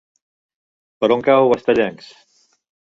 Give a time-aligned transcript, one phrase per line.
[1.03, 2.13] Per on cau Estellencs?